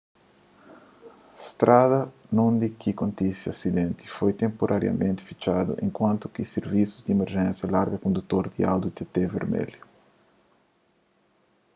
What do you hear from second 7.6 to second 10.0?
larga kondutor di audi tt vermelhu